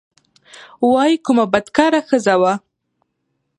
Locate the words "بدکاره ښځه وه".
1.53-2.53